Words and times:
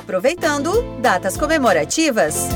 Aproveitando 0.00 0.96
datas 1.02 1.36
comemorativas. 1.36 2.48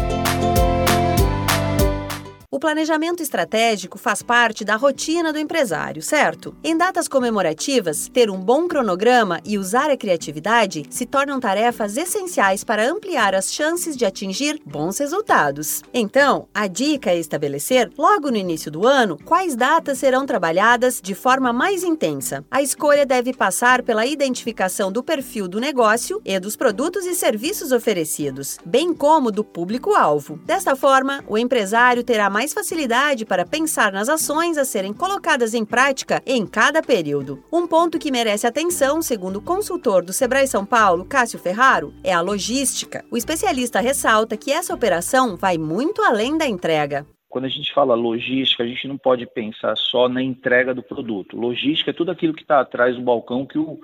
O 2.54 2.60
planejamento 2.60 3.20
estratégico 3.20 3.98
faz 3.98 4.22
parte 4.22 4.64
da 4.64 4.76
rotina 4.76 5.32
do 5.32 5.40
empresário, 5.40 6.00
certo? 6.00 6.54
Em 6.62 6.76
datas 6.76 7.08
comemorativas, 7.08 8.06
ter 8.06 8.30
um 8.30 8.38
bom 8.38 8.68
cronograma 8.68 9.40
e 9.44 9.58
usar 9.58 9.90
a 9.90 9.96
criatividade 9.96 10.84
se 10.88 11.04
tornam 11.04 11.40
tarefas 11.40 11.96
essenciais 11.96 12.62
para 12.62 12.88
ampliar 12.88 13.34
as 13.34 13.52
chances 13.52 13.96
de 13.96 14.04
atingir 14.04 14.60
bons 14.64 14.98
resultados. 14.98 15.82
Então, 15.92 16.46
a 16.54 16.68
dica 16.68 17.10
é 17.10 17.18
estabelecer, 17.18 17.90
logo 17.98 18.30
no 18.30 18.36
início 18.36 18.70
do 18.70 18.86
ano, 18.86 19.18
quais 19.24 19.56
datas 19.56 19.98
serão 19.98 20.24
trabalhadas 20.24 21.00
de 21.02 21.12
forma 21.12 21.52
mais 21.52 21.82
intensa. 21.82 22.44
A 22.48 22.62
escolha 22.62 23.04
deve 23.04 23.32
passar 23.32 23.82
pela 23.82 24.06
identificação 24.06 24.92
do 24.92 25.02
perfil 25.02 25.48
do 25.48 25.58
negócio 25.58 26.22
e 26.24 26.38
dos 26.38 26.54
produtos 26.54 27.04
e 27.04 27.16
serviços 27.16 27.72
oferecidos, 27.72 28.58
bem 28.64 28.94
como 28.94 29.32
do 29.32 29.42
público-alvo. 29.42 30.38
Desta 30.46 30.76
forma, 30.76 31.24
o 31.26 31.36
empresário 31.36 32.04
terá 32.04 32.30
mais 32.30 32.43
mais 32.44 32.52
facilidade 32.52 33.24
para 33.24 33.46
pensar 33.46 33.90
nas 33.90 34.06
ações 34.06 34.58
a 34.58 34.66
serem 34.66 34.92
colocadas 34.92 35.54
em 35.54 35.64
prática 35.64 36.22
em 36.26 36.46
cada 36.46 36.82
período. 36.82 37.42
Um 37.50 37.66
ponto 37.66 37.98
que 37.98 38.10
merece 38.10 38.46
atenção, 38.46 39.00
segundo 39.00 39.36
o 39.36 39.42
consultor 39.42 40.04
do 40.04 40.12
Sebrae 40.12 40.46
São 40.46 40.66
Paulo, 40.66 41.06
Cássio 41.06 41.38
Ferraro, 41.38 41.94
é 42.04 42.12
a 42.12 42.20
logística. 42.20 43.02
O 43.10 43.16
especialista 43.16 43.80
ressalta 43.80 44.36
que 44.36 44.52
essa 44.52 44.74
operação 44.74 45.38
vai 45.38 45.56
muito 45.56 46.02
além 46.02 46.36
da 46.36 46.46
entrega. 46.46 47.06
Quando 47.30 47.46
a 47.46 47.48
gente 47.48 47.72
fala 47.72 47.94
logística, 47.94 48.62
a 48.62 48.66
gente 48.66 48.86
não 48.86 48.98
pode 48.98 49.24
pensar 49.24 49.74
só 49.78 50.06
na 50.06 50.22
entrega 50.22 50.74
do 50.74 50.82
produto. 50.82 51.38
Logística 51.38 51.92
é 51.92 51.94
tudo 51.94 52.10
aquilo 52.10 52.34
que 52.34 52.42
está 52.42 52.60
atrás 52.60 52.94
do 52.94 53.00
balcão 53.00 53.46
que 53.46 53.58
o 53.58 53.80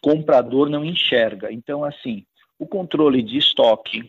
comprador 0.00 0.70
não 0.70 0.84
enxerga. 0.84 1.52
Então, 1.52 1.82
assim, 1.82 2.24
o 2.60 2.66
controle 2.66 3.20
de 3.22 3.38
estoque, 3.38 4.08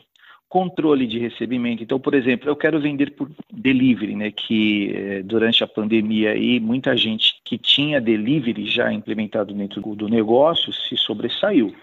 controle 0.49 1.07
de 1.07 1.19
recebimento. 1.19 1.83
Então, 1.83 1.99
por 1.99 2.13
exemplo, 2.13 2.49
eu 2.49 2.55
quero 2.55 2.79
vender 2.79 3.11
por 3.11 3.29
delivery, 3.51 4.15
né? 4.15 4.31
Que 4.31 4.91
eh, 4.95 5.23
durante 5.23 5.63
a 5.63 5.67
pandemia 5.67 6.31
aí 6.31 6.59
muita 6.59 6.95
gente 6.95 7.35
que 7.43 7.57
tinha 7.57 7.99
delivery 7.99 8.65
já 8.65 8.91
implementado 8.91 9.53
dentro 9.53 9.81
do 9.95 10.07
negócio 10.07 10.71
se 10.71 10.95
sobressaiu. 10.97 11.73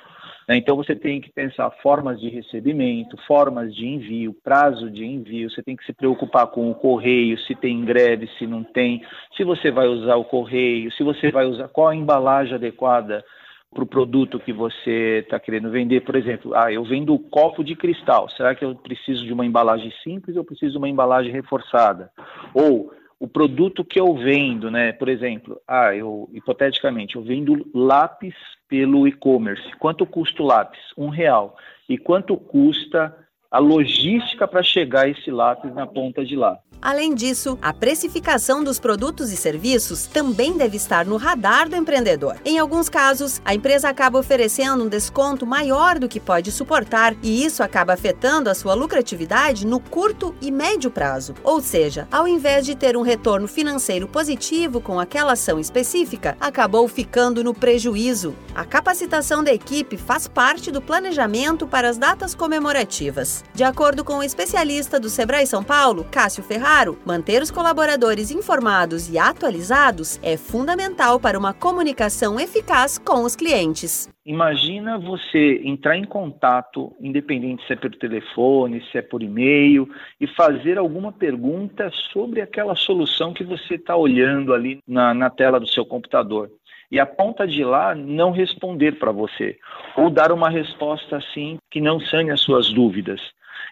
Né? 0.48 0.56
Então 0.56 0.76
você 0.76 0.94
tem 0.94 1.20
que 1.20 1.30
pensar 1.30 1.70
formas 1.82 2.20
de 2.20 2.28
recebimento, 2.28 3.16
formas 3.26 3.74
de 3.74 3.86
envio, 3.86 4.34
prazo 4.42 4.90
de 4.90 5.04
envio. 5.04 5.50
Você 5.50 5.62
tem 5.62 5.76
que 5.76 5.84
se 5.84 5.92
preocupar 5.92 6.46
com 6.48 6.70
o 6.70 6.74
correio, 6.74 7.38
se 7.38 7.54
tem 7.54 7.84
greve, 7.84 8.28
se 8.38 8.46
não 8.46 8.62
tem, 8.62 9.02
se 9.36 9.44
você 9.44 9.70
vai 9.70 9.86
usar 9.86 10.16
o 10.16 10.24
correio, 10.24 10.90
se 10.92 11.02
você 11.02 11.30
vai 11.30 11.46
usar 11.46 11.68
qual 11.68 11.88
a 11.88 11.96
embalagem 11.96 12.54
adequada 12.54 13.24
para 13.72 13.84
o 13.84 13.86
produto 13.86 14.38
que 14.38 14.52
você 14.52 15.20
está 15.24 15.40
querendo 15.40 15.70
vender. 15.70 16.02
Por 16.02 16.14
exemplo, 16.14 16.54
ah, 16.54 16.72
eu 16.72 16.84
vendo 16.84 17.18
copo 17.18 17.64
de 17.64 17.74
cristal. 17.74 18.28
Será 18.30 18.54
que 18.54 18.64
eu 18.64 18.74
preciso 18.74 19.24
de 19.24 19.32
uma 19.32 19.46
embalagem 19.46 19.92
simples 20.04 20.36
ou 20.36 20.44
preciso 20.44 20.72
de 20.72 20.78
uma 20.78 20.88
embalagem 20.88 21.32
reforçada? 21.32 22.10
Ou 22.52 22.92
o 23.18 23.28
produto 23.28 23.84
que 23.84 24.00
eu 24.00 24.14
vendo, 24.14 24.70
né? 24.70 24.92
Por 24.92 25.08
exemplo, 25.08 25.60
ah, 25.66 25.94
eu 25.94 26.28
hipoteticamente 26.32 27.16
eu 27.16 27.22
vendo 27.22 27.66
lápis 27.72 28.34
pelo 28.68 29.06
e-commerce. 29.06 29.62
Quanto 29.78 30.04
custa 30.04 30.42
o 30.42 30.46
lápis? 30.46 30.80
Um 30.96 31.08
real. 31.08 31.56
E 31.88 31.96
quanto 31.96 32.36
custa 32.36 33.16
a 33.50 33.58
logística 33.58 34.48
para 34.48 34.62
chegar 34.62 35.08
esse 35.08 35.30
lápis 35.30 35.74
na 35.74 35.86
ponta 35.86 36.24
de 36.24 36.36
lá? 36.36 36.58
Além 36.82 37.14
disso, 37.14 37.56
a 37.62 37.72
precificação 37.72 38.64
dos 38.64 38.80
produtos 38.80 39.30
e 39.30 39.36
serviços 39.36 40.04
também 40.04 40.54
deve 40.54 40.76
estar 40.76 41.06
no 41.06 41.16
radar 41.16 41.68
do 41.68 41.76
empreendedor. 41.76 42.36
Em 42.44 42.58
alguns 42.58 42.88
casos, 42.88 43.40
a 43.44 43.54
empresa 43.54 43.88
acaba 43.88 44.18
oferecendo 44.18 44.82
um 44.82 44.88
desconto 44.88 45.46
maior 45.46 46.00
do 46.00 46.08
que 46.08 46.18
pode 46.18 46.50
suportar 46.50 47.14
e 47.22 47.44
isso 47.44 47.62
acaba 47.62 47.92
afetando 47.92 48.50
a 48.50 48.54
sua 48.54 48.74
lucratividade 48.74 49.64
no 49.64 49.78
curto 49.78 50.34
e 50.40 50.50
médio 50.50 50.90
prazo. 50.90 51.34
Ou 51.44 51.62
seja, 51.62 52.08
ao 52.10 52.26
invés 52.26 52.66
de 52.66 52.74
ter 52.74 52.96
um 52.96 53.02
retorno 53.02 53.46
financeiro 53.46 54.08
positivo 54.08 54.80
com 54.80 54.98
aquela 54.98 55.34
ação 55.34 55.60
específica, 55.60 56.36
acabou 56.40 56.88
ficando 56.88 57.44
no 57.44 57.54
prejuízo. 57.54 58.34
A 58.56 58.64
capacitação 58.64 59.44
da 59.44 59.52
equipe 59.54 59.96
faz 59.96 60.26
parte 60.26 60.72
do 60.72 60.82
planejamento 60.82 61.64
para 61.64 61.88
as 61.88 61.96
datas 61.96 62.34
comemorativas. 62.34 63.44
De 63.54 63.62
acordo 63.62 64.02
com 64.02 64.18
o 64.18 64.22
especialista 64.24 64.98
do 64.98 65.08
Sebrae 65.08 65.46
São 65.46 65.62
Paulo, 65.62 66.04
Cássio 66.10 66.42
Ferrari, 66.42 66.71
Claro, 66.72 66.98
manter 67.04 67.42
os 67.42 67.50
colaboradores 67.50 68.30
informados 68.30 69.12
e 69.12 69.18
atualizados 69.18 70.18
é 70.22 70.38
fundamental 70.38 71.20
para 71.20 71.38
uma 71.38 71.52
comunicação 71.52 72.40
eficaz 72.40 72.96
com 72.96 73.24
os 73.24 73.36
clientes. 73.36 74.08
Imagina 74.24 74.98
você 74.98 75.60
entrar 75.64 75.98
em 75.98 76.04
contato, 76.04 76.90
independente 76.98 77.66
se 77.66 77.74
é 77.74 77.76
pelo 77.76 77.98
telefone, 77.98 78.82
se 78.90 78.96
é 78.96 79.02
por 79.02 79.22
e-mail, 79.22 79.86
e 80.18 80.26
fazer 80.26 80.78
alguma 80.78 81.12
pergunta 81.12 81.90
sobre 82.10 82.40
aquela 82.40 82.74
solução 82.74 83.34
que 83.34 83.44
você 83.44 83.74
está 83.74 83.94
olhando 83.94 84.54
ali 84.54 84.78
na, 84.88 85.12
na 85.12 85.28
tela 85.28 85.60
do 85.60 85.68
seu 85.68 85.84
computador 85.84 86.50
e 86.92 87.00
a 87.00 87.06
ponta 87.06 87.48
de 87.48 87.64
lá 87.64 87.94
não 87.94 88.30
responder 88.30 88.98
para 88.98 89.10
você, 89.10 89.58
ou 89.96 90.10
dar 90.10 90.30
uma 90.30 90.50
resposta 90.50 91.16
assim 91.16 91.56
que 91.70 91.80
não 91.80 91.98
sane 91.98 92.30
as 92.30 92.42
suas 92.42 92.70
dúvidas. 92.70 93.18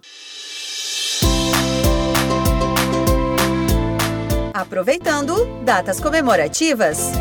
Aproveitando 4.57 5.45
datas 5.63 5.99
comemorativas. 6.01 7.11